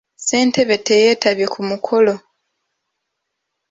Ssentebe 0.19 0.75
teyetabye 0.87 1.45
ku 1.53 1.61
mukolo. 1.69 2.13